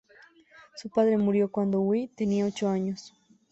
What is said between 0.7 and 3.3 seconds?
Su padre murió cuando Wee tenía ocho años.